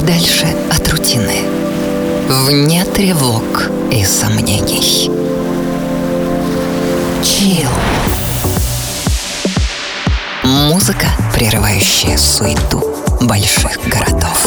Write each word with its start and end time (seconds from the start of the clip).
подальше 0.00 0.46
от 0.70 0.88
рутины, 0.88 1.42
вне 2.46 2.84
тревог 2.86 3.70
и 3.92 4.02
сомнений. 4.02 5.10
Чил. 7.22 7.68
Музыка, 10.42 11.08
прерывающая 11.34 12.16
суету 12.16 12.82
больших 13.20 13.78
городов. 13.86 14.46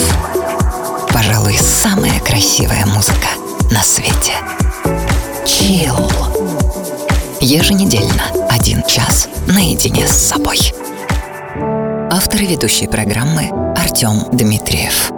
Пожалуй, 1.13 1.55
самая 1.55 2.20
красивая 2.21 2.88
музыка 2.88 3.27
на 3.70 3.83
свете. 3.83 4.33
Чил. 5.45 6.11
Еженедельно 7.41 8.23
один 8.50 8.83
час 8.87 9.28
наедине 9.45 10.07
с 10.07 10.14
собой. 10.14 10.73
Автор 12.09 12.42
и 12.42 12.47
ведущий 12.47 12.87
программы 12.87 13.51
Артем 13.78 14.23
Дмитриев. 14.31 15.11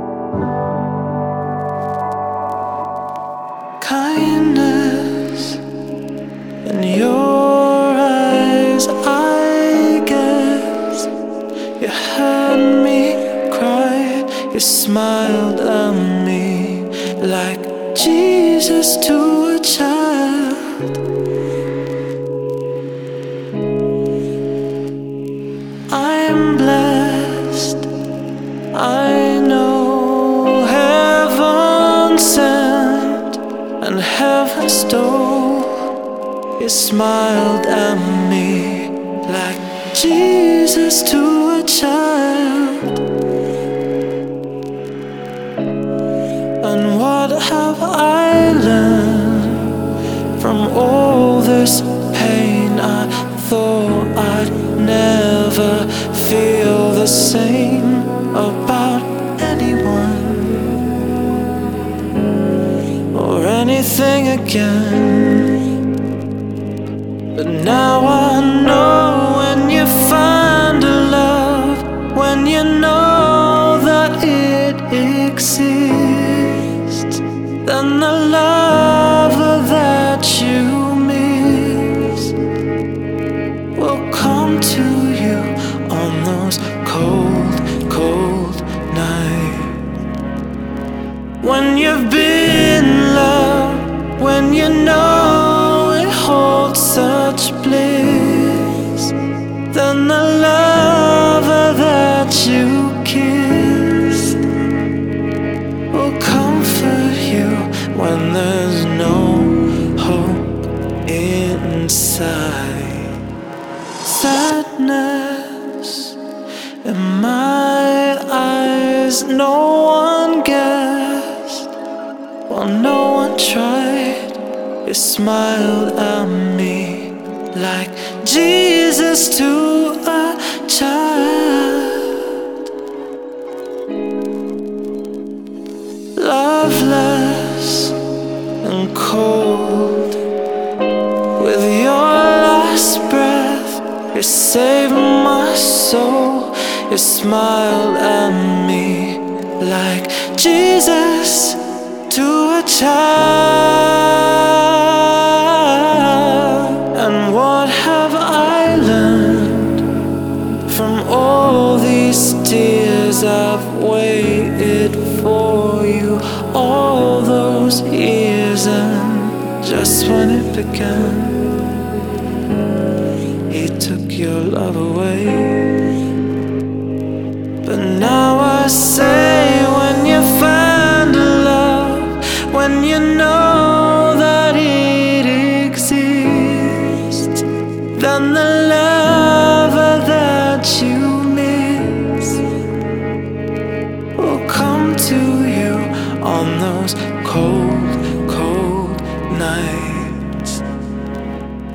you 64.56 64.85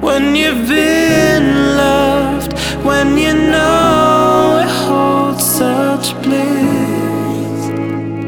When 0.00 0.34
you've 0.34 0.66
been 0.66 1.76
loved, 1.76 2.52
when 2.82 3.18
you 3.18 3.34
know 3.34 4.60
it 4.64 4.70
holds 4.86 5.44
such 5.44 6.14
bliss, 6.22 7.60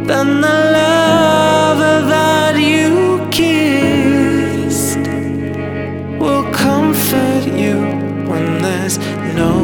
then 0.06 0.42
the 0.42 0.56
lover 0.78 2.06
that 2.08 2.54
you 2.58 3.26
kissed 3.30 4.98
will 6.20 6.44
comfort 6.52 7.44
you 7.56 7.76
when 8.30 8.60
there's 8.60 8.98
no 9.34 9.54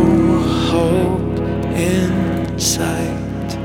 hope 0.71 1.39
in 1.77 2.59
sight. 2.59 3.59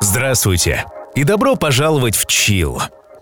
Здравствуйте 0.00 0.86
и 1.14 1.24
добро 1.24 1.56
пожаловать 1.56 2.16
в 2.16 2.24
Чил. 2.24 2.80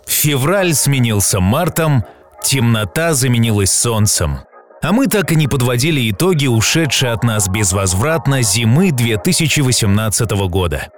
Февраль 0.09 0.75
сменился 0.75 1.39
мартом, 1.39 2.05
темнота 2.43 3.13
заменилась 3.13 3.71
солнцем. 3.71 4.41
А 4.81 4.93
мы 4.93 5.07
так 5.07 5.33
и 5.33 5.37
не 5.37 5.49
подводили 5.49 6.11
итоги 6.11 6.47
ушедшей 6.47 7.13
от 7.13 7.25
нас 7.25 7.49
безвозвратно 7.49 8.43
зимы 8.43 8.91
2018 8.91 10.31
года. 10.49 10.89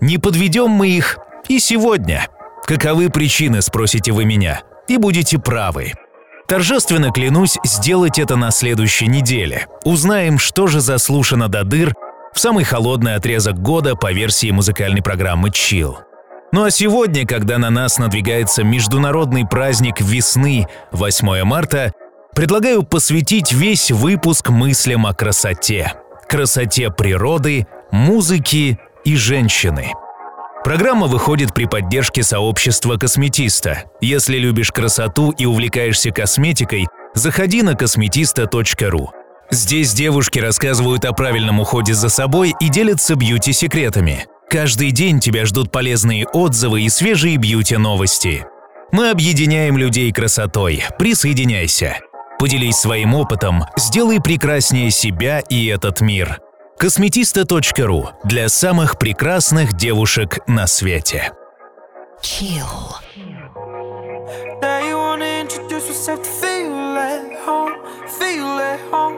Не 0.00 0.18
подведем 0.18 0.70
мы 0.70 0.88
их 0.88 1.18
и 1.48 1.58
сегодня. 1.58 2.28
Каковы 2.66 3.08
причины, 3.10 3.62
спросите 3.62 4.12
вы 4.12 4.26
меня, 4.26 4.60
и 4.86 4.98
будете 4.98 5.38
правы. 5.38 5.94
Торжественно 6.46 7.10
клянусь 7.10 7.58
сделать 7.64 8.18
это 8.18 8.36
на 8.36 8.50
следующей 8.50 9.06
неделе. 9.06 9.66
Узнаем, 9.84 10.38
что 10.38 10.66
же 10.66 10.80
заслушано 10.80 11.48
до 11.48 11.64
дыр 11.64 11.94
в 12.34 12.38
самый 12.38 12.64
холодный 12.64 13.14
отрезок 13.14 13.60
года 13.60 13.94
по 13.94 14.12
версии 14.12 14.50
музыкальной 14.50 15.02
программы 15.02 15.48
Chill. 15.48 16.07
Ну 16.50 16.64
а 16.64 16.70
сегодня, 16.70 17.26
когда 17.26 17.58
на 17.58 17.68
нас 17.68 17.98
надвигается 17.98 18.64
международный 18.64 19.46
праздник 19.46 20.00
весны 20.00 20.66
8 20.92 21.44
марта, 21.44 21.92
предлагаю 22.34 22.82
посвятить 22.84 23.52
весь 23.52 23.90
выпуск 23.90 24.48
мыслям 24.48 25.06
о 25.06 25.12
красоте. 25.12 25.92
красоте 26.26 26.90
природы, 26.90 27.66
музыки 27.90 28.78
и 29.04 29.16
женщины. 29.16 29.92
Программа 30.64 31.06
выходит 31.06 31.54
при 31.54 31.66
поддержке 31.66 32.22
сообщества 32.22 32.96
косметиста. 32.96 33.84
Если 34.00 34.36
любишь 34.36 34.72
красоту 34.72 35.30
и 35.30 35.46
увлекаешься 35.46 36.10
косметикой, 36.10 36.86
заходи 37.14 37.62
на 37.62 37.74
косметиста.ру. 37.74 39.10
Здесь 39.50 39.94
девушки 39.94 40.38
рассказывают 40.38 41.04
о 41.04 41.12
правильном 41.12 41.60
уходе 41.60 41.94
за 41.94 42.10
собой 42.10 42.54
и 42.60 42.68
делятся 42.68 43.14
бьюти-секретами. 43.14 44.26
Каждый 44.50 44.92
день 44.92 45.20
тебя 45.20 45.44
ждут 45.44 45.70
полезные 45.70 46.26
отзывы 46.26 46.82
и 46.82 46.88
свежие 46.88 47.36
бьюти-новости. 47.36 48.46
Мы 48.92 49.10
объединяем 49.10 49.76
людей 49.76 50.10
красотой. 50.10 50.82
Присоединяйся. 50.98 51.98
Поделись 52.38 52.76
своим 52.76 53.14
опытом, 53.14 53.64
сделай 53.76 54.20
прекраснее 54.20 54.90
себя 54.90 55.40
и 55.40 55.66
этот 55.66 56.00
мир. 56.00 56.40
Косметиста.ру 56.78 58.10
для 58.24 58.48
самых 58.48 58.98
прекрасных 58.98 59.74
девушек 59.74 60.38
на 60.46 60.66
свете. 60.66 61.32
Chill. 62.22 62.64
Now 64.62 64.80
you 64.80 64.96
wanna 64.96 65.42
introduce 65.42 65.88
yourself 65.88 66.22
to 66.22 66.30
feel 66.30 66.96
at 66.96 67.36
home, 67.44 67.74
feel 68.18 68.58
at 68.58 68.80
home. 68.90 69.16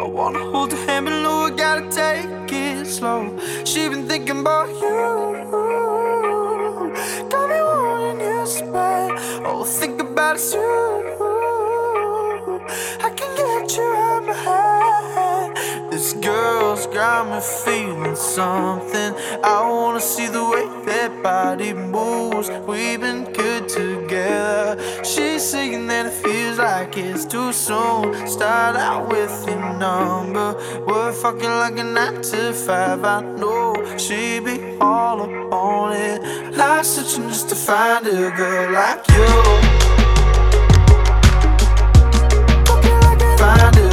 I 0.00 0.04
wanna 0.04 0.38
hold 0.50 0.72
your 0.72 0.86
hand, 0.86 1.06
but 1.06 1.22
no, 1.22 1.46
I 1.46 1.50
gotta 1.50 1.90
take 1.90 2.52
it 2.52 2.86
slow. 2.86 3.38
Thinking 4.10 4.40
about 4.40 4.68
you, 4.70 5.38
got 7.30 7.48
me 7.48 7.60
wanting 7.62 8.20
you 8.26 8.44
so 8.44 8.72
bad. 8.72 9.46
Oh, 9.46 9.62
think 9.62 10.02
about 10.02 10.34
it 10.34 10.40
soon. 10.40 11.06
I 13.06 13.10
can 13.14 13.30
get 13.36 13.76
you 13.76 13.84
out 13.84 14.24
my 14.26 14.32
head. 14.34 15.92
This 15.92 16.12
girl's 16.14 16.88
got 16.88 17.28
me 17.30 17.40
feeling 17.64 18.16
something. 18.16 19.14
I 19.44 19.70
wanna 19.70 20.00
see 20.00 20.26
the 20.26 20.44
way 20.44 20.66
that 20.86 21.22
body 21.22 21.72
moves. 21.72 22.50
We've 22.66 23.00
been 23.00 23.32
good 23.32 23.68
together. 23.68 25.04
She's 25.04 25.48
saying 25.48 25.86
that 25.86 26.06
it 26.06 26.14
feels 26.14 26.58
like 26.58 26.96
it's 26.98 27.24
too 27.24 27.52
soon. 27.52 28.26
Start 28.26 28.74
out 28.74 29.08
with 29.08 29.46
your 29.46 29.78
number. 29.78 30.56
We're 30.84 31.12
fucking 31.12 31.54
like 31.62 31.78
a 31.78 31.84
nine 31.84 32.20
to 32.22 32.52
five. 32.52 33.04
I 33.04 33.20
know 33.20 33.79
she 34.10 34.40
be 34.40 34.76
all 34.80 35.22
up 35.22 35.52
on 35.52 35.92
it. 35.92 36.56
Life's 36.56 36.88
searching 36.88 37.28
just 37.28 37.48
to 37.48 37.54
find 37.54 38.04
a 38.08 38.32
girl 38.36 38.72
like 38.72 39.06
you. 39.14 39.26
Find 43.38 43.76
a 43.78 43.89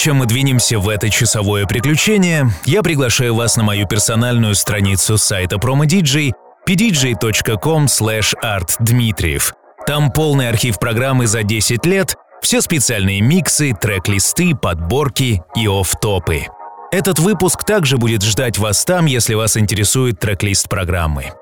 чем 0.00 0.16
мы 0.16 0.24
двинемся 0.24 0.78
в 0.78 0.88
это 0.88 1.10
часовое 1.10 1.66
приключение, 1.66 2.50
я 2.64 2.82
приглашаю 2.82 3.34
вас 3.34 3.58
на 3.58 3.64
мою 3.64 3.86
персональную 3.86 4.54
страницу 4.54 5.18
сайта 5.18 5.56
PromoDJ 5.56 6.32
pdj.com 6.66 7.84
artdmitriev. 7.84 9.52
Там 9.86 10.10
полный 10.10 10.48
архив 10.48 10.78
программы 10.78 11.26
за 11.26 11.42
10 11.42 11.84
лет, 11.84 12.16
все 12.40 12.62
специальные 12.62 13.20
миксы, 13.20 13.74
трек-листы, 13.78 14.54
подборки 14.54 15.42
и 15.54 15.68
офф-топы. 15.68 16.46
Этот 16.90 17.18
выпуск 17.18 17.64
также 17.64 17.98
будет 17.98 18.22
ждать 18.22 18.56
вас 18.56 18.86
там, 18.86 19.04
если 19.04 19.34
вас 19.34 19.58
интересует 19.58 20.18
трек-лист 20.18 20.70
программы. 20.70 21.32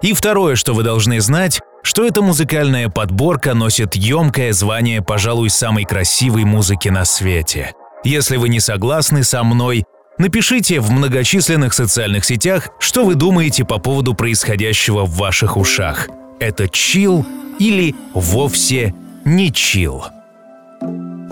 И 0.00 0.14
второе, 0.14 0.56
что 0.56 0.72
вы 0.72 0.84
должны 0.84 1.20
знать, 1.20 1.60
что 1.82 2.06
эта 2.06 2.22
музыкальная 2.22 2.88
подборка 2.88 3.52
носит 3.52 3.94
емкое 3.94 4.54
звание, 4.54 5.02
пожалуй, 5.02 5.50
самой 5.50 5.84
красивой 5.84 6.44
музыки 6.44 6.88
на 6.88 7.04
свете. 7.04 7.74
Если 8.06 8.36
вы 8.36 8.48
не 8.48 8.60
согласны 8.60 9.24
со 9.24 9.42
мной, 9.42 9.82
напишите 10.16 10.78
в 10.78 10.92
многочисленных 10.92 11.74
социальных 11.74 12.24
сетях, 12.24 12.68
что 12.78 13.04
вы 13.04 13.16
думаете 13.16 13.64
по 13.64 13.78
поводу 13.78 14.14
происходящего 14.14 15.04
в 15.04 15.16
ваших 15.16 15.56
ушах. 15.56 16.06
Это 16.38 16.68
чил 16.68 17.26
или 17.58 17.96
вовсе 18.14 18.94
не 19.24 19.52
чил? 19.52 20.04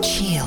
Chill. 0.01 0.43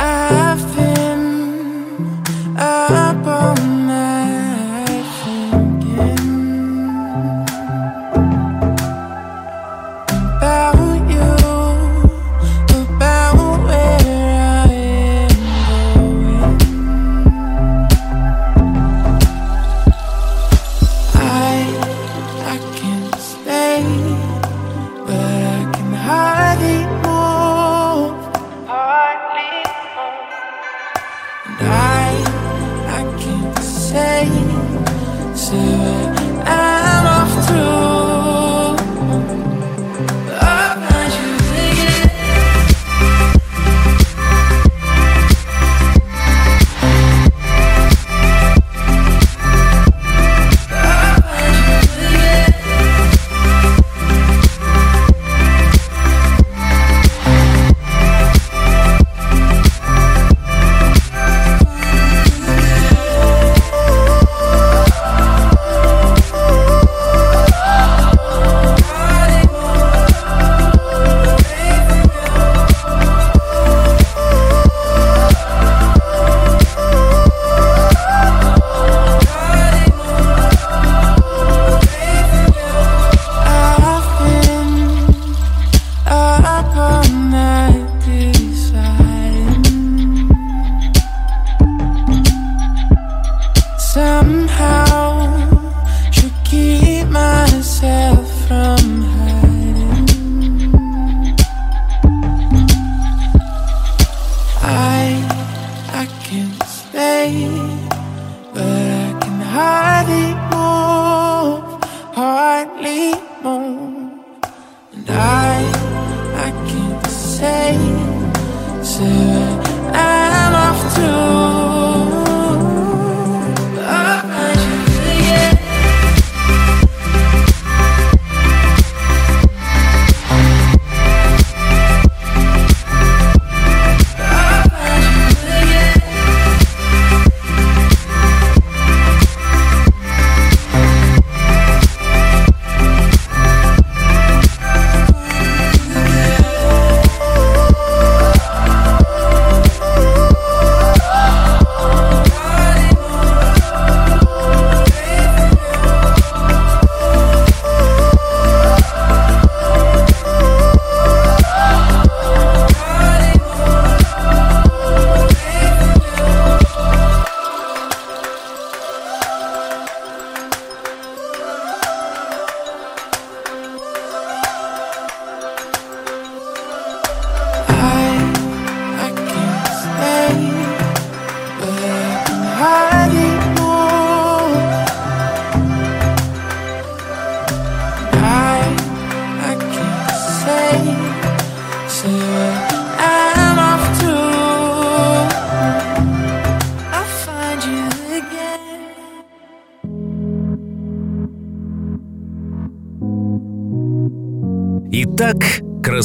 I've 0.00 0.58
been 0.74 2.24
up 2.58 3.24
all 3.24 3.54
night 3.62 3.89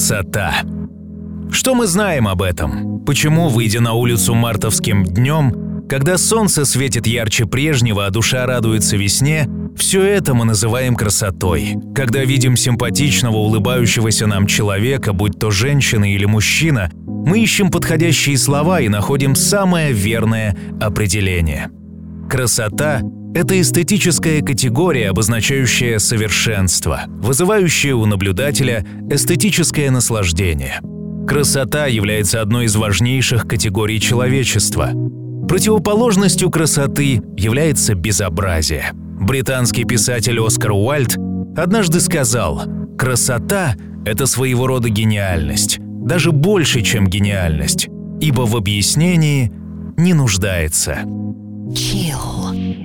красота. 0.06 0.54
Что 1.52 1.74
мы 1.74 1.88
знаем 1.88 2.28
об 2.28 2.44
этом? 2.44 3.00
Почему, 3.06 3.50
выйдя 3.50 3.82
на 3.82 3.94
улицу 3.94 4.36
мартовским 4.36 5.04
днем, 5.04 5.88
когда 5.90 6.20
солнце 6.20 6.66
светит 6.66 7.08
ярче 7.08 7.48
прежнего, 7.48 8.06
а 8.06 8.12
душа 8.12 8.46
радуется 8.46 8.98
весне, 8.98 9.50
все 9.76 10.04
это 10.04 10.36
мы 10.36 10.46
называем 10.46 10.96
красотой. 10.96 11.78
Когда 11.96 12.24
видим 12.24 12.56
симпатичного, 12.56 13.38
улыбающегося 13.38 14.28
нам 14.28 14.46
человека, 14.46 15.12
будь 15.12 15.40
то 15.40 15.50
женщина 15.50 16.14
или 16.14 16.26
мужчина, 16.26 16.92
мы 17.08 17.40
ищем 17.40 17.72
подходящие 17.72 18.38
слова 18.38 18.82
и 18.82 18.90
находим 18.90 19.34
самое 19.34 19.92
верное 19.92 20.56
определение. 20.80 21.72
Красота 22.30 23.02
это 23.36 23.60
эстетическая 23.60 24.42
категория, 24.42 25.10
обозначающая 25.10 26.00
совершенство, 26.00 27.02
вызывающая 27.08 27.94
у 27.94 28.06
наблюдателя 28.06 28.86
эстетическое 29.10 29.92
наслаждение. 29.92 30.80
Красота 31.28 31.88
является 31.88 32.42
одной 32.42 32.66
из 32.66 32.78
важнейших 32.78 33.46
категорий 33.46 34.00
человечества. 34.00 34.92
Противоположностью 35.50 36.50
красоты 36.50 37.22
является 37.36 37.94
безобразие. 37.94 38.92
Британский 38.94 39.84
писатель 39.84 40.40
Оскар 40.40 40.72
Уальд 40.72 41.18
однажды 41.58 42.00
сказал 42.00 42.64
«Красота– 42.98 43.76
это 44.06 44.28
своего 44.28 44.66
рода 44.66 44.88
гениальность, 44.88 45.80
даже 45.82 46.32
больше, 46.32 46.84
чем 46.84 47.06
гениальность, 47.08 47.90
ибо 48.22 48.44
в 48.44 48.56
объяснении 48.56 49.52
не 49.98 50.14
нуждается». 50.14 51.00
Chill. 51.74 52.85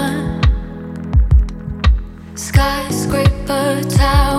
他。 3.95 4.30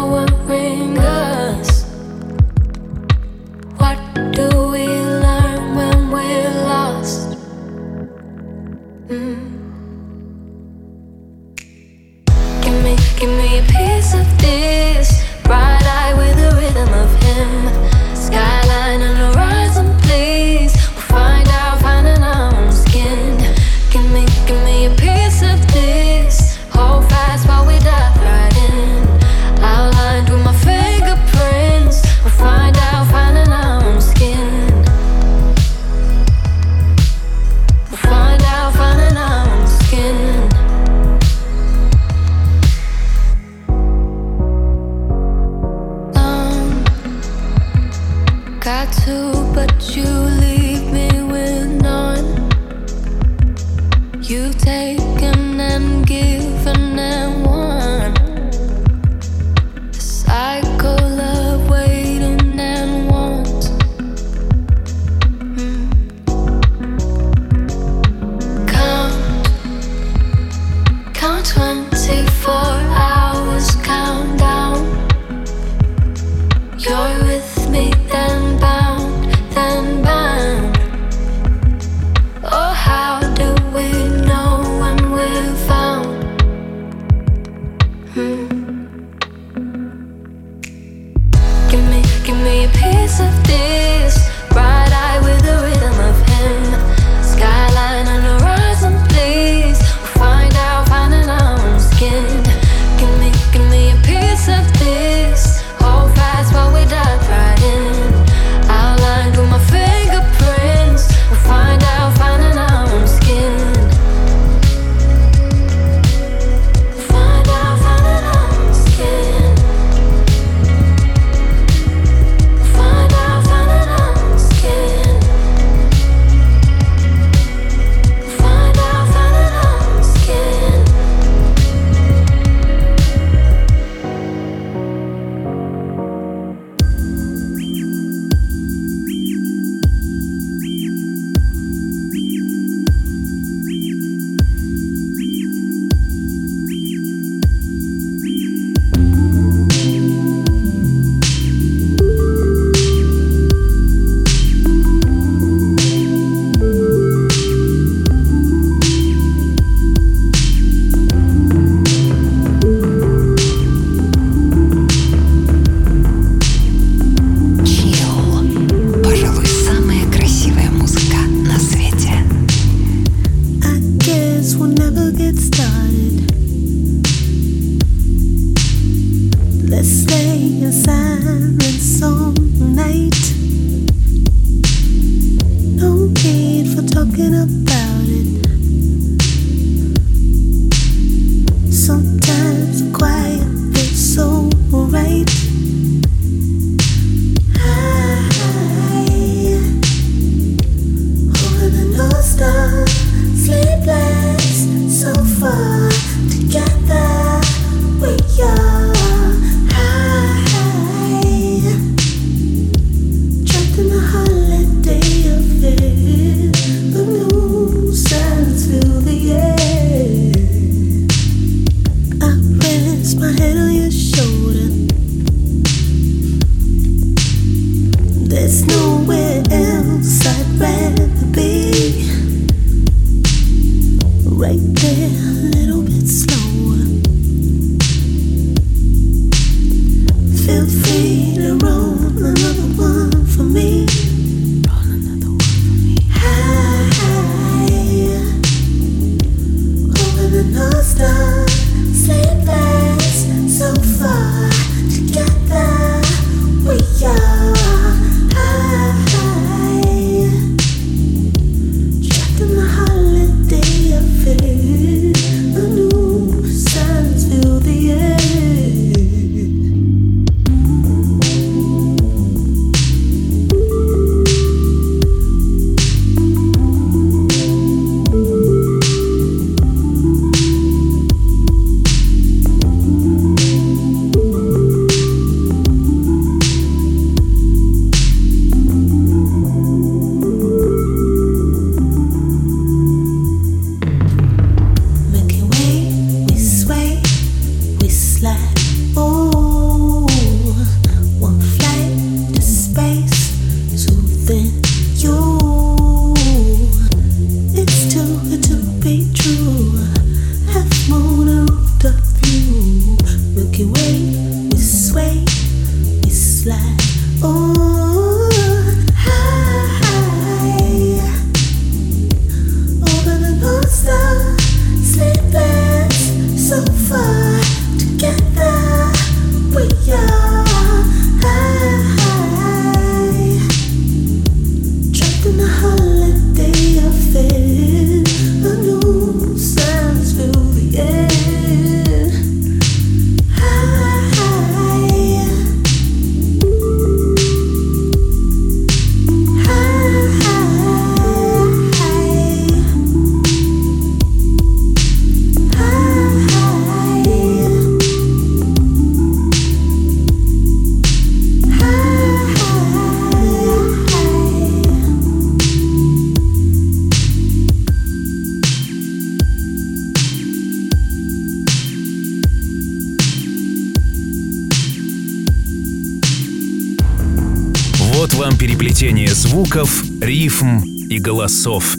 Звуков, 379.33 379.83
рифм 380.03 380.59
и 380.90 380.99
голосов. 380.99 381.75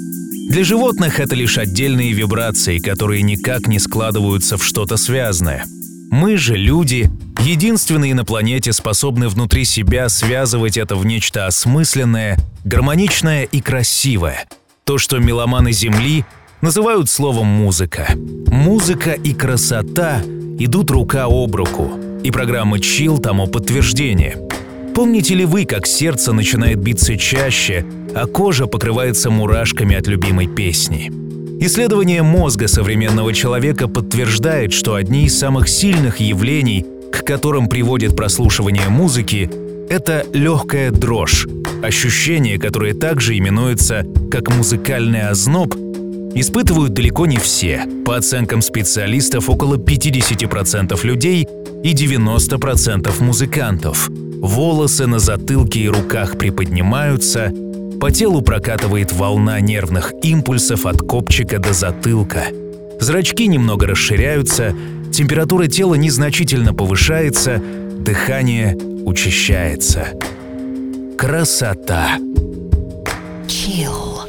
Для 0.50 0.64
животных 0.64 1.20
это 1.20 1.36
лишь 1.36 1.60
отдельные 1.60 2.12
вибрации, 2.12 2.80
которые 2.80 3.22
никак 3.22 3.68
не 3.68 3.78
складываются 3.78 4.58
в 4.58 4.64
что-то 4.64 4.98
связанное. 4.98 5.64
Мы 6.10 6.36
же, 6.38 6.56
люди, 6.56 7.12
единственные 7.42 8.16
на 8.16 8.26
планете 8.26 8.74
способны 8.74 9.30
внутри 9.30 9.66
себя 9.66 10.10
связывать 10.10 10.78
это 10.78 10.96
в 10.96 11.06
нечто 11.06 11.46
осмысленное, 11.46 12.40
гармоничное 12.64 13.44
и 13.44 13.62
красивое. 13.62 14.48
То, 14.84 14.98
что 14.98 15.20
меломаны 15.20 15.74
Земли 15.74 16.26
называют 16.62 17.08
словом 17.08 17.46
«музыка». 17.46 18.16
Музыка 18.48 19.12
и 19.12 19.32
красота 19.32 20.24
идут 20.58 20.90
рука 20.90 21.26
об 21.30 21.56
руку, 21.56 22.00
и 22.24 22.32
программа 22.32 22.80
«Чил» 22.80 23.20
тому 23.20 23.46
подтверждение– 23.46 24.38
Помните 24.94 25.34
ли 25.34 25.46
вы, 25.46 25.66
как 25.66 25.88
сердце 25.88 26.34
начинает 26.34 26.78
биться 26.78 27.18
чаще, 27.18 27.84
а 28.14 28.28
кожа 28.28 28.68
покрывается 28.68 29.32
мурашками 29.32 29.96
от 29.96 30.06
любимой 30.06 30.48
песни? 30.48 31.12
Исследование 31.60 32.22
мозга 32.22 32.68
современного 32.68 33.34
человека 33.34 33.88
подтверждает, 33.88 34.72
что 34.72 34.94
одни 34.94 35.26
из 35.26 35.38
самых 35.38 35.68
сильных 35.68 36.20
явлений, 36.20 36.86
к 37.12 37.24
которым 37.24 37.70
приводит 37.70 38.16
прослушивание 38.16 38.88
музыки, 38.90 39.50
это 39.90 40.26
легкая 40.32 40.92
дрожь, 40.92 41.48
ощущение, 41.82 42.60
которое 42.60 42.94
также 42.94 43.36
именуется 43.36 44.06
как 44.30 44.56
музыкальный 44.56 45.28
озноб, 45.28 45.76
испытывают 46.36 46.94
далеко 46.94 47.26
не 47.26 47.38
все. 47.38 47.86
По 48.06 48.18
оценкам 48.18 48.62
специалистов, 48.62 49.50
около 49.50 49.78
50% 49.78 51.00
людей 51.04 51.48
и 51.84 51.94
90% 51.94 53.22
музыкантов. 53.22 54.10
Волосы 54.10 55.06
на 55.06 55.20
затылке 55.20 55.82
и 55.82 55.90
руках 55.90 56.38
приподнимаются, 56.38 57.52
по 58.00 58.12
телу 58.12 58.42
прокатывает 58.42 59.12
волна 59.12 59.60
нервных 59.60 60.14
импульсов 60.24 60.86
от 60.86 61.02
копчика 61.02 61.60
до 61.60 61.74
затылка. 61.74 62.46
Зрачки 63.00 63.48
немного 63.48 63.88
расширяются, 63.88 64.74
температура 65.12 65.68
тела 65.68 65.96
незначительно 65.96 66.74
повышается, 66.74 67.62
дыхание 68.00 68.76
учащается. 69.06 70.08
Красота! 71.18 72.18
Chill. 73.48 74.20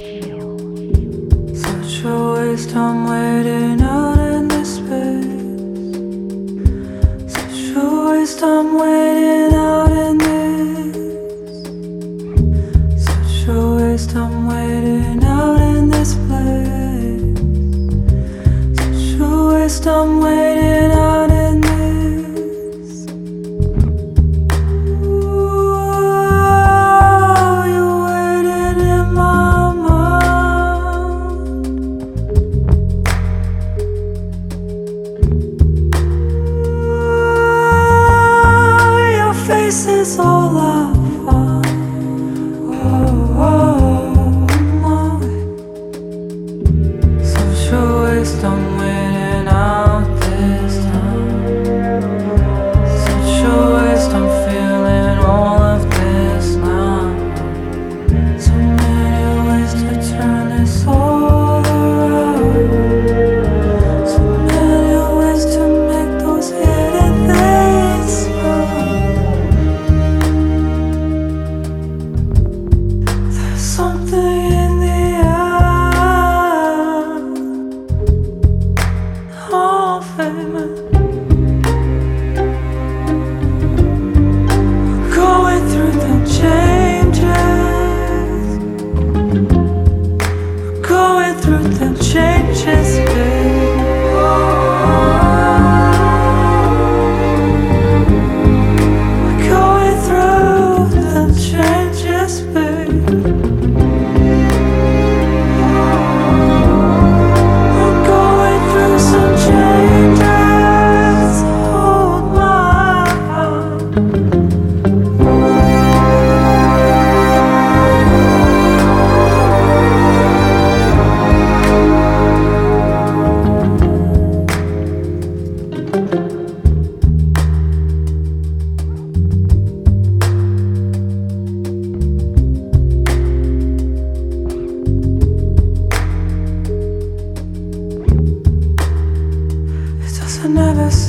Such 1.54 2.04
a 2.04 2.34
waste 2.34 2.74
I'm 2.74 3.06
waiting 3.06 3.83
Waste 8.04 8.42
I'm 8.42 8.78
waiting 8.78 9.54
out 9.54 9.90
in 9.90 10.18
this. 10.18 10.96
Such 13.04 13.48
a 13.48 13.50
waste 13.76 14.14
I'm 14.14 14.46
waiting 14.46 15.24
out 15.24 15.60
in 15.60 15.88
this 15.88 16.14
place. 16.26 17.38
Such 18.78 19.20
a 19.20 19.22
waste 19.48 19.86
I'm 19.86 20.20
waiting 20.20 20.73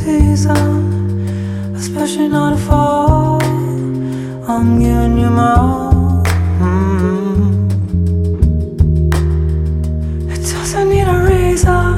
days 0.06 0.46
especially 1.76 2.28
not 2.28 2.54
a 2.54 2.58
fall. 2.58 3.42
I'm 4.48 4.80
giving 4.80 5.18
you 5.18 5.30
my 5.32 5.56
all. 5.56 6.24
Mm-hmm. 6.62 7.70
It 10.30 10.42
doesn't 10.52 10.90
need 10.90 11.08
a 11.08 11.20
reason 11.32 11.98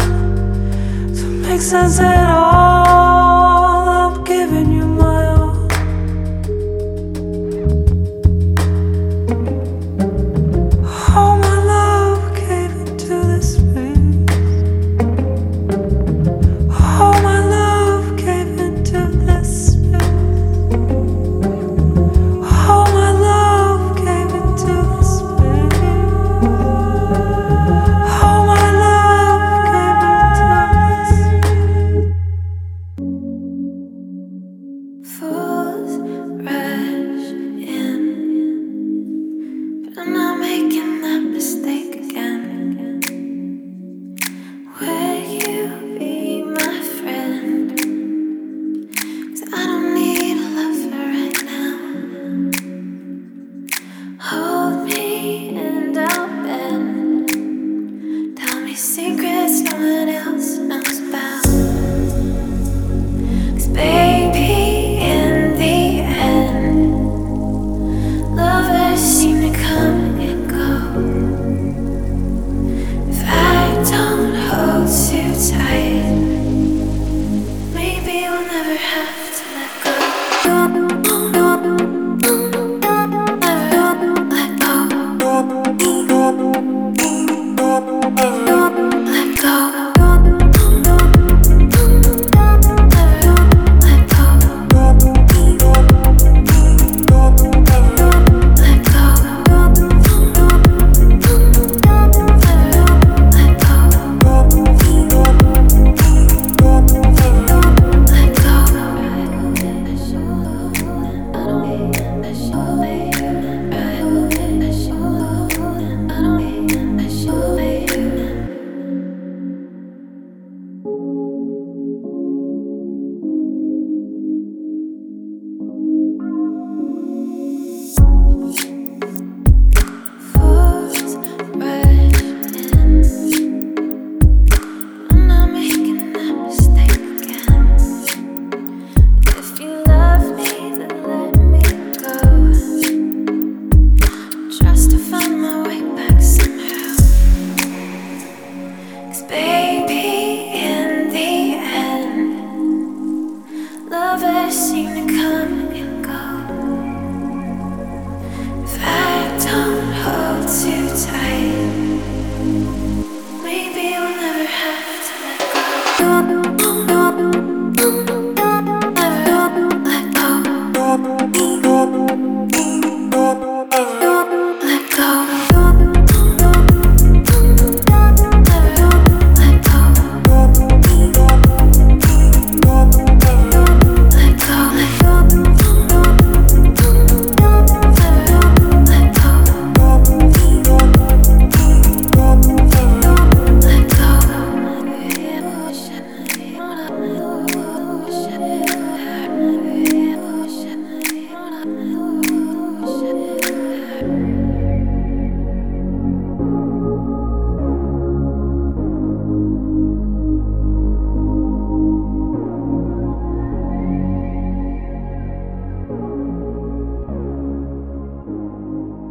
to 1.18 1.26
make 1.44 1.62
sense 1.62 2.00
at 2.00 2.30
all. 2.30 2.67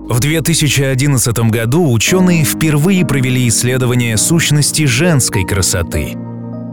В 0.09 0.21
2011 0.21 1.37
году 1.51 1.91
ученые 1.91 2.45
впервые 2.45 3.05
провели 3.05 3.49
исследование 3.49 4.17
сущности 4.17 4.85
женской 4.85 5.45
красоты. 5.45 6.17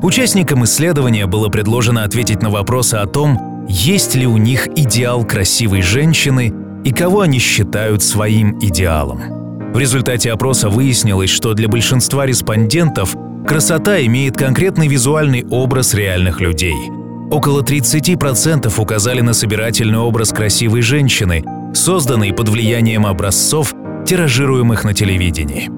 Участникам 0.03 0.63
исследования 0.65 1.25
было 1.25 1.49
предложено 1.49 2.03
ответить 2.03 2.43
на 2.43 2.51
вопросы 2.51 2.95
о 2.95 3.07
том, 3.07 3.65
есть 3.67 4.13
ли 4.13 4.27
у 4.27 4.37
них 4.37 4.67
идеал 4.75 5.25
красивой 5.25 5.81
женщины 5.81 6.53
и 6.83 6.91
кого 6.91 7.21
они 7.21 7.39
считают 7.39 8.03
своим 8.03 8.59
идеалом. 8.59 9.71
В 9.73 9.79
результате 9.79 10.31
опроса 10.31 10.69
выяснилось, 10.69 11.31
что 11.31 11.55
для 11.55 11.67
большинства 11.67 12.27
респондентов 12.27 13.15
красота 13.47 13.99
имеет 14.05 14.37
конкретный 14.37 14.87
визуальный 14.87 15.43
образ 15.49 15.95
реальных 15.95 16.39
людей. 16.39 16.75
Около 17.31 17.63
30% 17.63 18.71
указали 18.79 19.21
на 19.21 19.33
собирательный 19.33 19.97
образ 19.97 20.29
красивой 20.29 20.83
женщины, 20.83 21.43
созданный 21.73 22.33
под 22.33 22.49
влиянием 22.49 23.05
образцов, 23.05 23.73
тиражируемых 24.05 24.83
на 24.83 24.93
телевидении. 24.93 25.69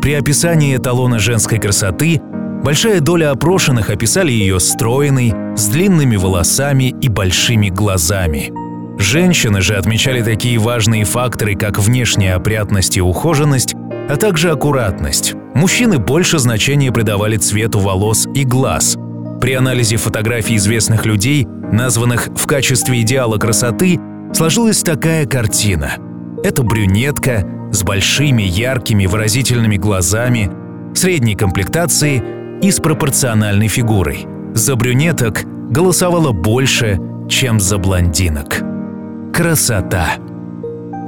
При 0.00 0.14
описании 0.14 0.76
эталона 0.76 1.18
женской 1.18 1.58
красоты 1.58 2.20
большая 2.62 3.00
доля 3.00 3.30
опрошенных 3.30 3.90
описали 3.90 4.32
ее 4.32 4.60
стройной, 4.60 5.32
с 5.56 5.68
длинными 5.68 6.16
волосами 6.16 6.94
и 7.00 7.08
большими 7.08 7.68
глазами. 7.68 8.52
Женщины 8.98 9.60
же 9.60 9.76
отмечали 9.76 10.22
такие 10.22 10.58
важные 10.58 11.04
факторы, 11.04 11.54
как 11.54 11.78
внешняя 11.78 12.34
опрятность 12.34 12.96
и 12.96 13.00
ухоженность, 13.00 13.74
а 14.08 14.16
также 14.16 14.50
аккуратность. 14.50 15.34
Мужчины 15.54 15.98
больше 15.98 16.38
значения 16.38 16.92
придавали 16.92 17.36
цвету 17.36 17.78
волос 17.78 18.26
и 18.34 18.44
глаз. 18.44 18.96
При 19.40 19.52
анализе 19.52 19.96
фотографий 19.96 20.56
известных 20.56 21.04
людей, 21.04 21.46
названных 21.72 22.28
в 22.34 22.46
качестве 22.46 23.02
идеала 23.02 23.36
красоты, 23.36 23.98
сложилась 24.32 24.82
такая 24.82 25.26
картина. 25.26 25.92
Это 26.42 26.62
брюнетка 26.62 27.46
с 27.72 27.82
большими, 27.82 28.42
яркими, 28.42 29.06
выразительными 29.06 29.76
глазами, 29.76 30.50
средней 30.94 31.34
комплектации 31.34 32.22
и 32.62 32.70
с 32.70 32.80
пропорциональной 32.80 33.68
фигурой. 33.68 34.26
За 34.54 34.76
брюнеток 34.76 35.44
голосовало 35.44 36.32
больше, 36.32 37.00
чем 37.28 37.60
за 37.60 37.78
блондинок. 37.78 38.62
Красота. 39.32 40.14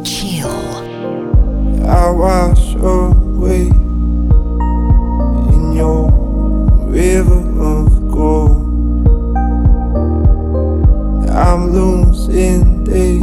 Chill. 0.03 0.49
I 1.87 2.11
wash 2.11 2.75
away 2.75 3.69
in 5.55 5.73
your 5.73 6.11
river 6.91 7.41
of 7.59 8.11
gold. 8.11 8.69
I'm 11.31 11.71
losing 11.73 12.78
days 12.89 13.23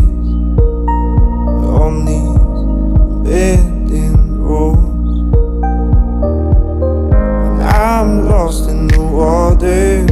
on 1.81 2.05
these 2.05 3.27
bending 3.27 4.39
roads. 4.41 5.19
And 7.47 7.61
I'm 7.63 8.29
lost 8.29 8.69
in 8.69 8.87
the 8.87 9.01
waters. 9.01 10.11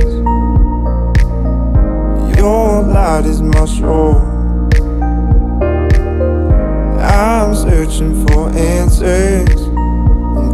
Your 2.38 2.84
light 2.84 3.26
is 3.26 3.42
my 3.42 3.66
shore. 3.66 4.22
I'm 7.00 7.54
searching 7.54 8.26
for 8.26 8.50
answers. 8.50 9.62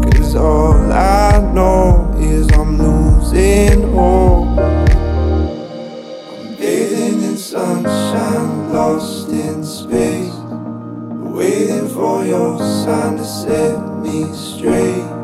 Cause 0.05 0.35
all 0.35 0.91
I 0.91 1.39
know 1.53 2.13
is 2.19 2.51
I'm 2.51 2.77
losing 2.77 3.93
hope. 3.93 4.48
For 11.99 12.23
your 12.23 12.57
sign 12.59 13.17
to 13.17 13.25
set 13.25 13.77
me 14.01 14.23
straight. 14.33 15.18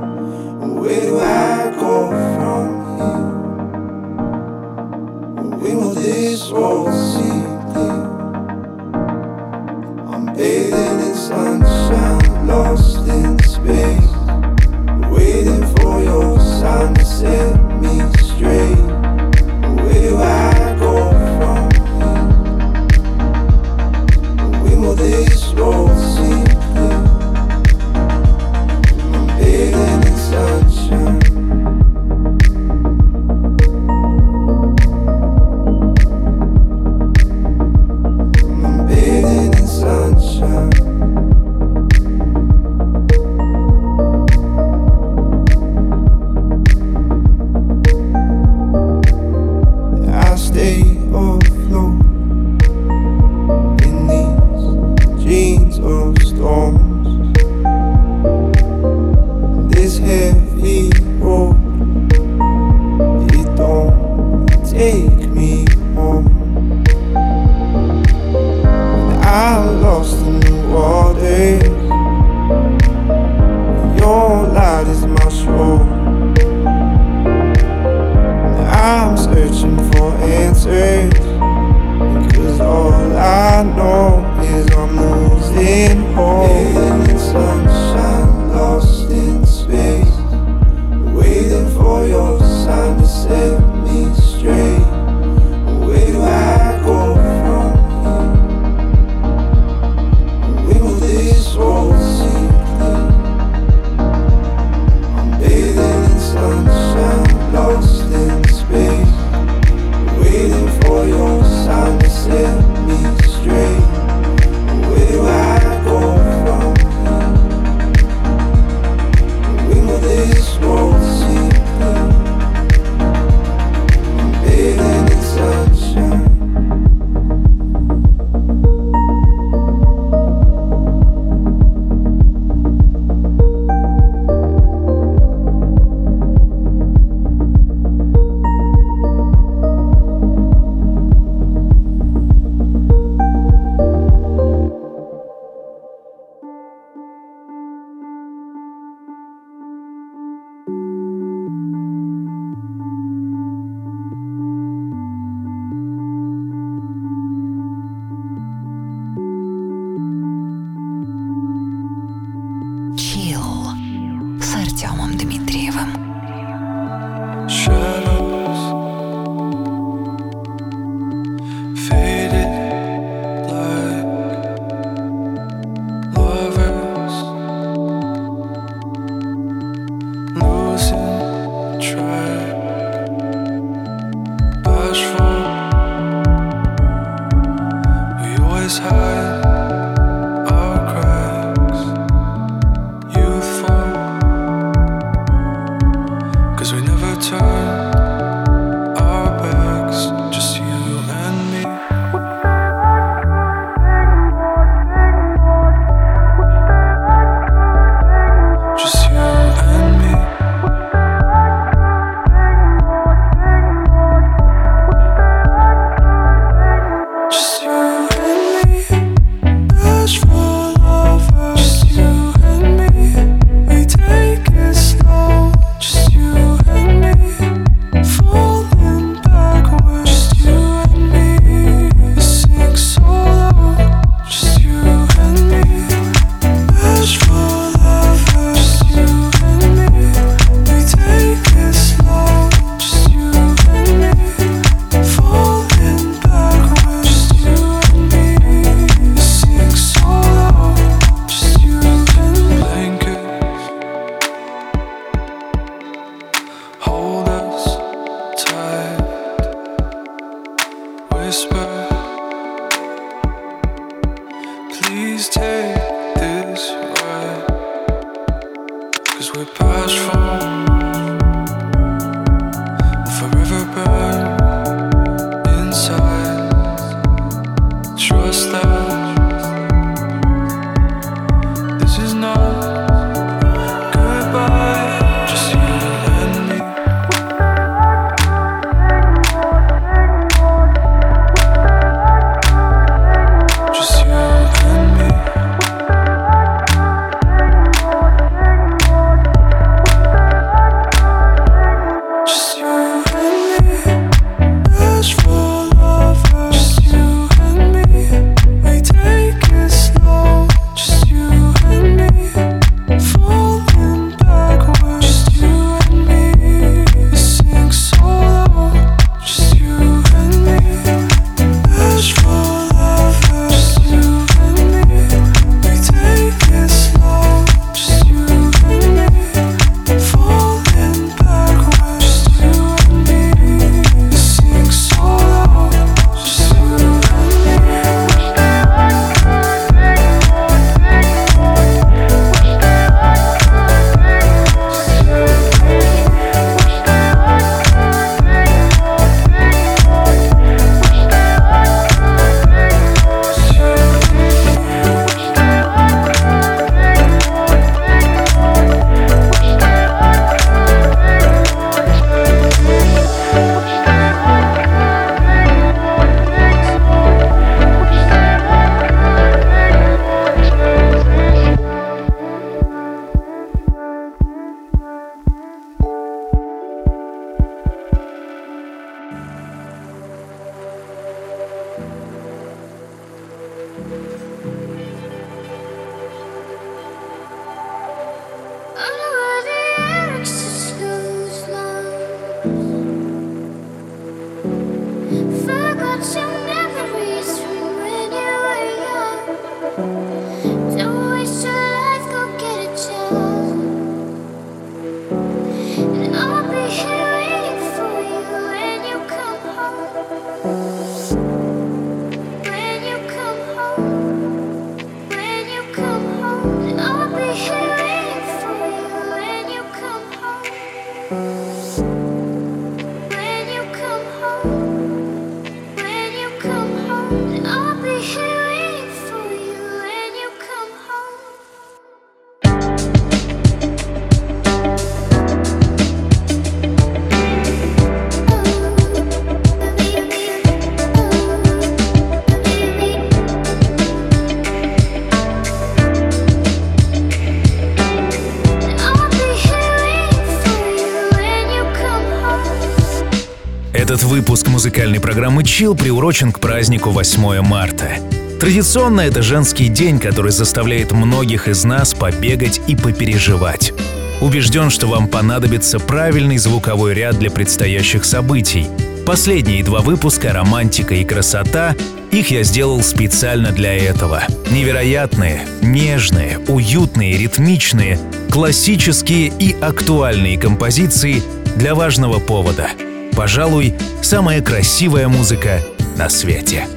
Музыкальной 454.66 455.00
программы 455.00 455.44
«Чил» 455.44 455.76
приурочен 455.76 456.32
к 456.32 456.40
празднику 456.40 456.90
8 456.90 457.42
марта. 457.42 457.98
Традиционно 458.40 459.02
это 459.02 459.22
женский 459.22 459.68
день, 459.68 460.00
который 460.00 460.32
заставляет 460.32 460.92
многих 460.92 461.48
из 461.48 461.63
нас 461.63 461.94
побегать 461.94 462.60
и 462.66 462.76
попереживать. 462.76 463.74
Убежден, 464.22 464.72
что 464.72 464.88
вам 464.88 465.08
понадобится 465.08 465.78
правильный 465.78 466.40
звуковой 466.40 466.96
ряд 466.96 467.20
для 467.20 467.30
предстоящих 467.30 468.06
событий. 468.06 468.66
Последние 469.06 469.63
два 469.63 469.82
выпуска 469.82 470.34
«Романтика» 470.34 470.96
и 470.96 471.06
«Красота» 471.06 471.76
их 472.12 472.32
я 472.32 472.42
сделал 472.42 472.82
специально 472.82 473.52
для 473.52 473.76
этого. 473.76 474.24
Невероятные, 474.50 475.46
нежные, 475.62 476.40
уютные, 476.48 477.20
ритмичные, 477.20 478.00
классические 478.32 479.28
и 479.28 479.56
актуальные 479.62 480.40
композиции 480.40 481.22
для 481.56 481.76
важного 481.76 482.20
повода– 482.20 482.70
пожалуй, 483.16 483.74
самая 484.02 484.42
красивая 484.42 485.08
музыка 485.08 485.62
на 485.98 486.10
свете. 486.10 486.68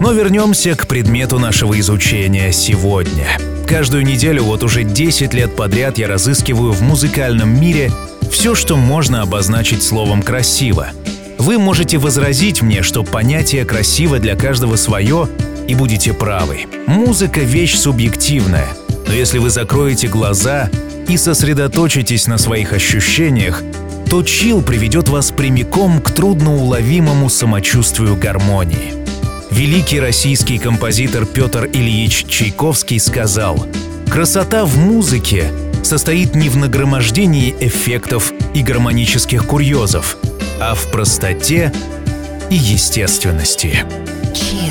Но 0.00 0.12
вернемся 0.12 0.74
к 0.74 0.86
предмету 0.86 1.38
нашего 1.38 1.78
изучения 1.80 2.52
сегодня. 2.52 3.26
Каждую 3.66 4.04
неделю 4.04 4.44
вот 4.44 4.62
уже 4.62 4.84
10 4.84 5.34
лет 5.34 5.56
подряд 5.56 5.98
я 5.98 6.08
разыскиваю 6.08 6.72
в 6.72 6.82
музыкальном 6.82 7.60
мире 7.60 7.90
все, 8.30 8.54
что 8.54 8.76
можно 8.76 9.22
обозначить 9.22 9.82
словом 9.82 10.22
«красиво». 10.22 10.88
Вы 11.38 11.58
можете 11.58 11.98
возразить 11.98 12.62
мне, 12.62 12.82
что 12.82 13.02
понятие 13.02 13.64
«красиво» 13.64 14.18
для 14.18 14.34
каждого 14.34 14.76
свое, 14.76 15.28
и 15.66 15.74
будете 15.74 16.12
правы. 16.12 16.66
Музыка— 16.86 17.40
вещь 17.42 17.76
субъективная, 17.76 18.68
но 19.06 19.14
если 19.14 19.38
вы 19.38 19.50
закроете 19.50 20.08
глаза 20.08 20.70
и 21.08 21.16
сосредоточитесь 21.16 22.26
на 22.26 22.38
своих 22.38 22.72
ощущениях, 22.72 23.62
то 24.14 24.22
чил 24.22 24.62
приведет 24.62 25.08
вас 25.08 25.32
прямиком 25.32 26.00
к 26.00 26.12
трудноуловимому 26.12 27.28
самочувствию 27.28 28.14
гармонии. 28.14 28.94
Великий 29.50 29.98
российский 29.98 30.58
композитор 30.58 31.26
Петр 31.26 31.64
Ильич 31.72 32.24
Чайковский 32.28 33.00
сказал 33.00 33.66
«Красота 34.08 34.66
в 34.66 34.78
музыке 34.78 35.50
состоит 35.82 36.36
не 36.36 36.48
в 36.48 36.56
нагромождении 36.56 37.56
эффектов 37.58 38.32
и 38.54 38.62
гармонических 38.62 39.48
курьезов, 39.48 40.16
а 40.60 40.76
в 40.76 40.92
простоте 40.92 41.72
и 42.50 42.54
естественности». 42.54 43.84
Chill. 44.32 44.63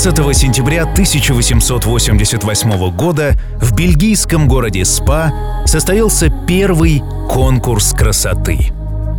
19 0.00 0.36
сентября 0.36 0.82
1888 0.82 2.90
года 2.94 3.36
в 3.60 3.74
бельгийском 3.74 4.46
городе 4.46 4.84
Спа 4.84 5.32
состоялся 5.66 6.32
первый 6.46 7.02
конкурс 7.28 7.94
красоты. 7.94 8.68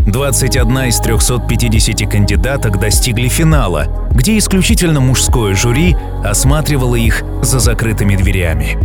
21 0.07 0.77
из 0.83 0.97
350 0.99 2.09
кандидаток 2.09 2.79
достигли 2.79 3.27
финала, 3.27 4.07
где 4.11 4.37
исключительно 4.37 5.01
мужское 5.01 5.53
жюри 5.53 5.97
осматривало 6.23 6.95
их 6.95 7.23
за 7.41 7.59
закрытыми 7.59 8.15
дверями. 8.15 8.77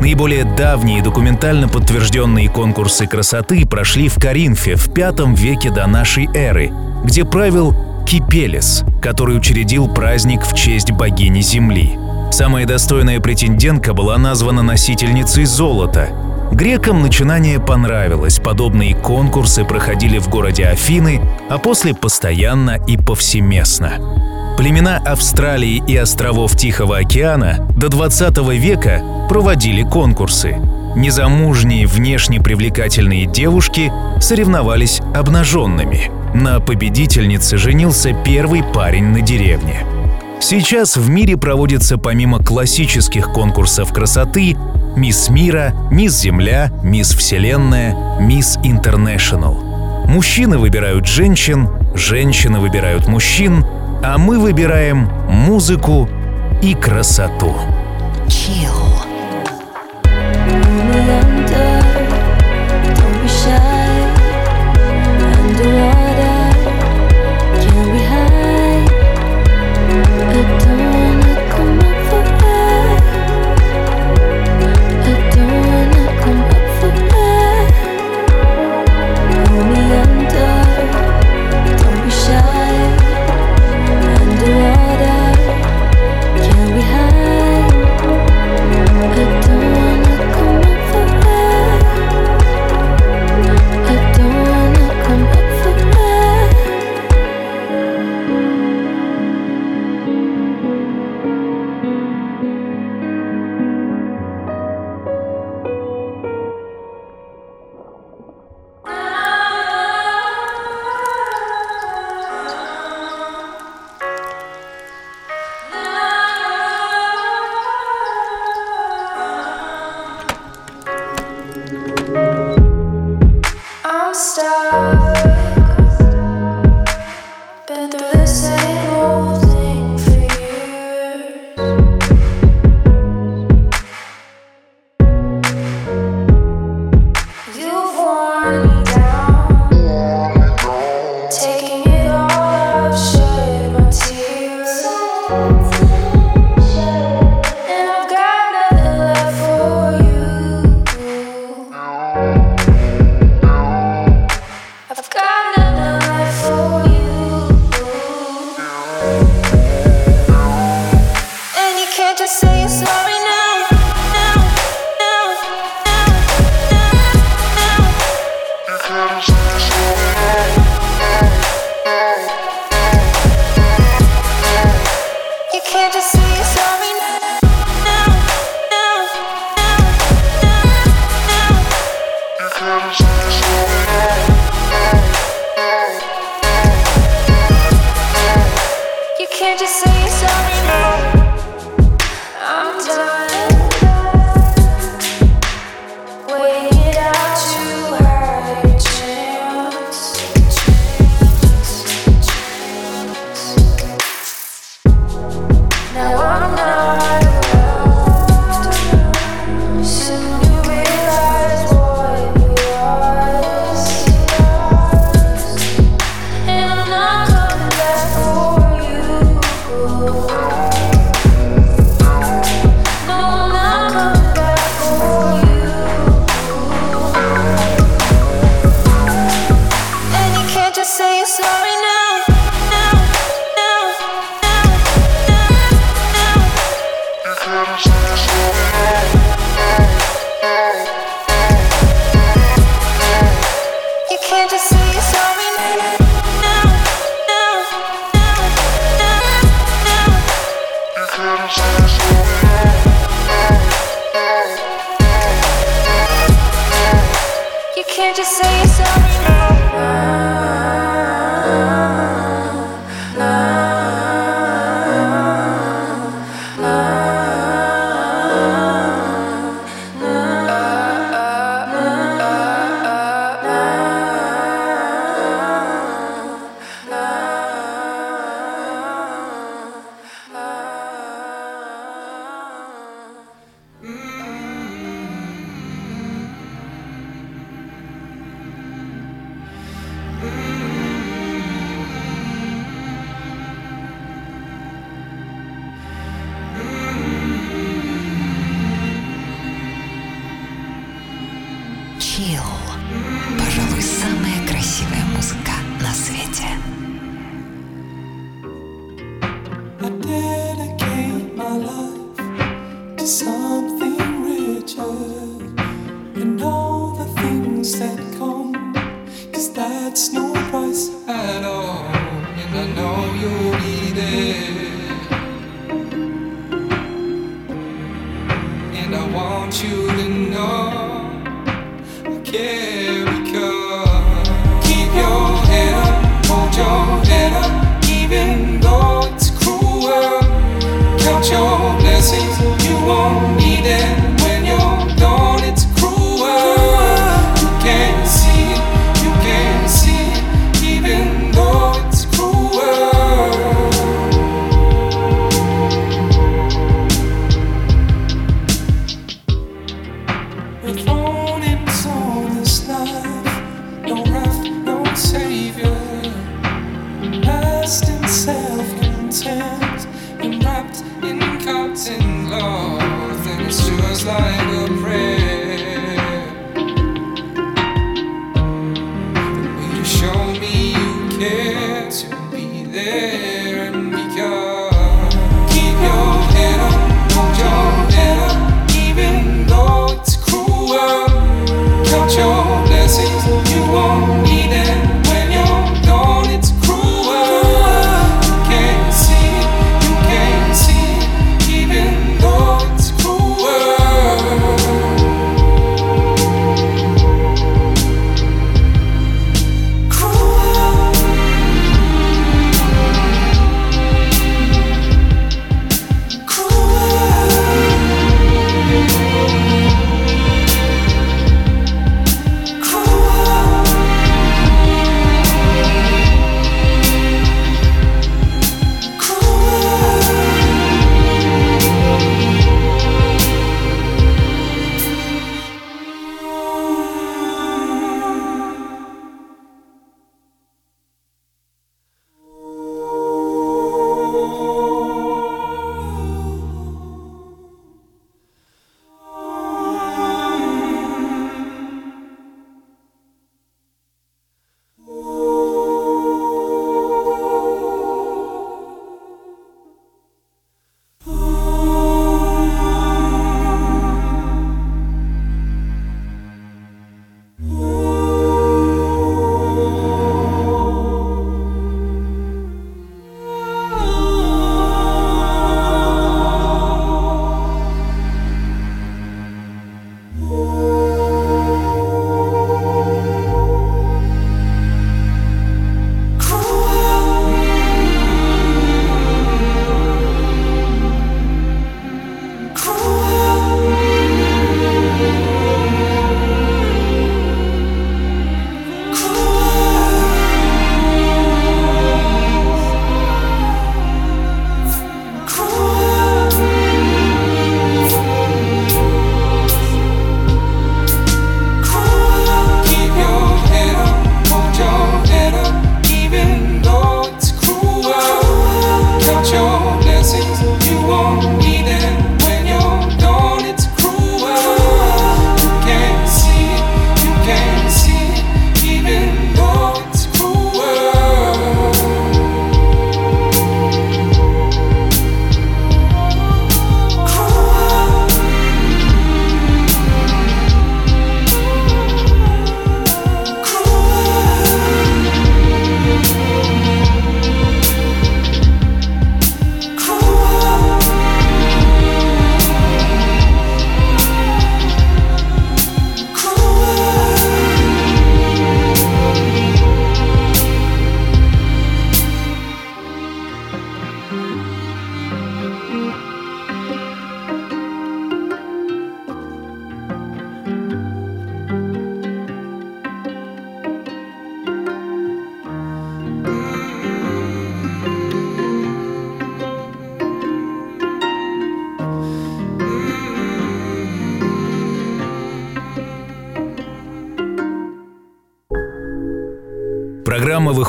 Наиболее 0.00 0.44
давние 0.44 1.02
документально 1.02 1.68
подтвержденные 1.68 2.48
конкурсы 2.48 3.06
красоты 3.06 3.66
прошли 3.66 4.08
в 4.08 4.14
Коринфе 4.14 4.76
в 4.76 4.88
V 4.88 5.34
веке 5.36 5.68
до 5.68 5.86
нашей 5.86 6.26
эры, 6.34 6.72
где 7.04 7.26
правил 7.26 7.93
Кипелес, 8.04 8.84
который 9.02 9.36
учредил 9.36 9.88
праздник 9.88 10.44
в 10.44 10.54
честь 10.54 10.90
богини 10.90 11.40
Земли. 11.40 11.98
Самая 12.30 12.66
достойная 12.66 13.20
претендентка 13.20 13.94
была 13.94 14.18
названа 14.18 14.62
носительницей 14.62 15.44
золота. 15.44 16.08
Грекам 16.52 17.02
начинание 17.02 17.58
понравилось, 17.58 18.38
подобные 18.38 18.94
конкурсы 18.94 19.64
проходили 19.64 20.18
в 20.18 20.28
городе 20.28 20.66
Афины, 20.66 21.20
а 21.48 21.58
после 21.58 21.94
постоянно 21.94 22.78
и 22.86 22.96
повсеместно. 22.96 23.98
Племена 24.56 24.98
Австралии 24.98 25.82
и 25.86 25.96
островов 25.96 26.56
Тихого 26.56 26.98
океана 26.98 27.66
до 27.76 27.88
20 27.88 28.38
века 28.58 29.02
проводили 29.28 29.82
конкурсы. 29.82 30.56
Незамужние 30.94 31.88
внешне 31.88 32.40
привлекательные 32.40 33.26
девушки 33.26 33.92
соревновались 34.20 35.00
обнаженными. 35.12 36.13
На 36.34 36.58
победительнице 36.58 37.56
женился 37.58 38.12
первый 38.12 38.64
парень 38.64 39.04
на 39.04 39.20
деревне. 39.20 39.86
Сейчас 40.40 40.96
в 40.96 41.08
мире 41.08 41.36
проводится 41.36 41.96
помимо 41.96 42.40
классических 42.40 43.32
конкурсов 43.32 43.92
красоты 43.92 44.56
«Мисс 44.96 45.28
Мира», 45.28 45.72
«Мисс 45.92 46.20
Земля», 46.20 46.72
«Мисс 46.82 47.14
Вселенная», 47.14 48.18
«Мисс 48.18 48.58
Интернешнл». 48.64 49.54
Мужчины 50.06 50.58
выбирают 50.58 51.06
женщин, 51.06 51.68
женщины 51.94 52.58
выбирают 52.58 53.06
мужчин, 53.06 53.64
а 54.02 54.18
мы 54.18 54.40
выбираем 54.40 55.08
музыку 55.28 56.08
и 56.62 56.74
красоту. 56.74 57.54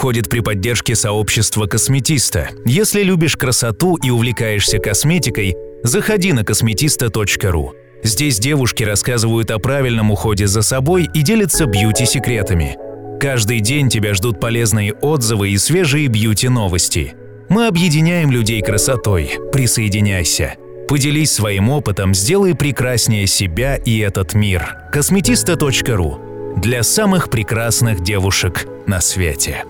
Программа 0.06 0.20
выходит 0.20 0.30
при 0.30 0.41
поддержке 0.41 0.93
сообщества 0.93 1.66
«Косметиста». 1.66 2.49
Если 2.64 3.01
любишь 3.01 3.36
красоту 3.36 3.95
и 3.95 4.12
увлекаешься 4.12 4.78
косметикой, 4.78 5.56
заходи 5.82 6.32
на 6.32 6.43
косметиста.ру. 6.43 7.74
Здесь 8.03 8.38
девушки 8.38 8.84
рассказывают 8.84 9.49
о 9.49 9.58
правильном 9.58 10.12
уходе 10.12 10.45
за 10.45 10.62
собой 10.62 11.10
и 11.12 11.24
делятся 11.24 11.66
бьюти-секретами. 11.66 12.78
Каждый 13.20 13.62
день 13.62 13.89
тебя 13.89 14.14
ждут 14.14 14.39
полезные 14.39 14.93
отзывы 14.93 15.49
и 15.49 15.58
свежие 15.58 16.06
бьюти-новости. 16.06 17.16
Мы 17.49 17.66
объединяем 17.66 18.30
людей 18.30 18.62
красотой. 18.62 19.39
Присоединяйся. 19.51 20.53
Поделись 20.88 21.32
своим 21.32 21.72
опытом, 21.72 22.14
сделай 22.14 22.53
прекраснее 22.53 23.26
себя 23.26 23.76
и 23.76 23.97
этот 23.97 24.36
мир. 24.36 24.78
Косметиста.ру 24.93 26.20
для 26.58 26.84
самых 26.84 27.32
прекрасных 27.32 28.03
девушек 28.03 28.68
на 28.86 29.01
свете. 29.01 29.66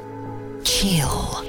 Chill. 0.65 1.45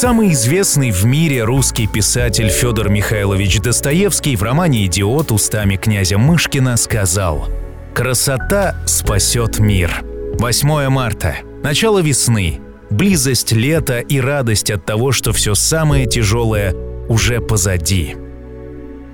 Самый 0.00 0.32
известный 0.32 0.92
в 0.92 1.04
мире 1.04 1.44
русский 1.44 1.86
писатель 1.86 2.48
Федор 2.48 2.88
Михайлович 2.88 3.60
Достоевский 3.60 4.34
в 4.34 4.42
романе 4.42 4.86
«Идиот» 4.86 5.30
устами 5.30 5.76
князя 5.76 6.16
Мышкина 6.16 6.78
сказал 6.78 7.50
«Красота 7.94 8.82
спасет 8.86 9.58
мир». 9.58 10.02
8 10.38 10.88
марта. 10.88 11.36
Начало 11.62 11.98
весны. 11.98 12.60
Близость 12.88 13.52
лета 13.52 13.98
и 13.98 14.18
радость 14.20 14.70
от 14.70 14.86
того, 14.86 15.12
что 15.12 15.34
все 15.34 15.54
самое 15.54 16.06
тяжелое 16.06 16.74
уже 17.10 17.42
позади. 17.42 18.16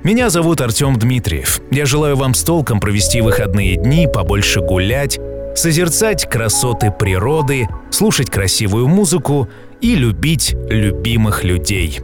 Меня 0.04 0.30
зовут 0.30 0.60
Артем 0.60 1.00
Дмитриев. 1.00 1.62
Я 1.72 1.84
желаю 1.84 2.14
вам 2.14 2.32
с 2.32 2.44
толком 2.44 2.78
провести 2.78 3.22
выходные 3.22 3.74
дни, 3.74 4.06
побольше 4.06 4.60
гулять, 4.60 5.18
созерцать 5.56 6.30
красоты 6.30 6.92
природы, 6.92 7.66
слушать 7.90 8.30
красивую 8.30 8.86
музыку 8.86 9.48
и 9.80 9.94
любить 9.94 10.54
любимых 10.68 11.44
людей. 11.44 12.00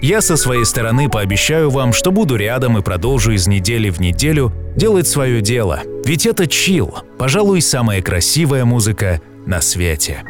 Я 0.00 0.20
со 0.20 0.36
своей 0.36 0.64
стороны 0.64 1.08
пообещаю 1.08 1.70
вам, 1.70 1.92
что 1.92 2.12
буду 2.12 2.36
рядом 2.36 2.78
и 2.78 2.82
продолжу 2.82 3.32
из 3.32 3.48
недели 3.48 3.90
в 3.90 4.00
неделю 4.00 4.52
делать 4.76 5.08
свое 5.08 5.40
дело. 5.40 5.80
Ведь 6.04 6.24
это 6.24 6.46
чил, 6.46 6.94
пожалуй, 7.18 7.60
самая 7.60 8.00
красивая 8.00 8.64
музыка 8.64 9.20
на 9.44 9.60
свете. 9.60 10.22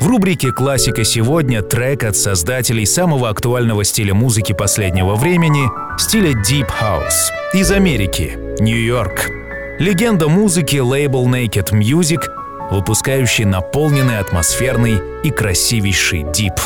В 0.00 0.08
рубрике 0.08 0.50
«Классика 0.50 1.04
сегодня» 1.04 1.62
трек 1.62 2.02
от 2.02 2.16
создателей 2.16 2.84
самого 2.84 3.28
актуального 3.28 3.84
стиля 3.84 4.14
музыки 4.14 4.52
последнего 4.52 5.14
времени— 5.14 5.70
стиля 5.98 6.32
Deep 6.32 6.68
House 6.82 7.30
из 7.54 7.70
Америки, 7.70 8.36
Нью-Йорк. 8.58 9.30
Легенда 9.78 10.28
музыки 10.28 10.76
лейбл 10.76 11.28
Naked 11.28 11.72
Music, 11.72 12.22
выпускающий 12.70 13.44
наполненный 13.44 14.18
атмосферный 14.18 15.00
и 15.22 15.30
красивейший 15.30 16.22
Deep. 16.22 16.58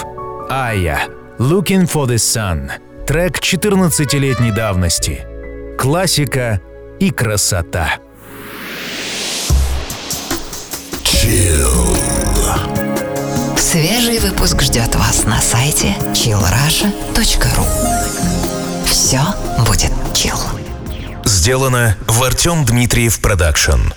Ая 0.51 1.01
«Looking 1.39 1.91
for 1.91 2.07
the 2.07 2.17
Sun»— 2.17 2.71
трек 3.07 3.39
14-летней 3.39 4.51
давности. 4.51 5.27
Классика 5.79 6.61
и 6.99 7.11
красота. 7.11 7.99
Свежий 13.57 14.19
выпуск 14.19 14.63
ждет 14.63 14.95
вас 14.97 15.25
на 15.25 15.41
сайте 15.41 15.95
chillrasha.ru 16.13 17.67
Все 18.87 19.21
будет 19.67 19.93
chill. 20.15 20.39
Сделано 21.25 21.97
в 22.07 22.23
Артем 22.23 22.65
Дмитриев 22.65 23.21
Продакшн. 23.21 23.93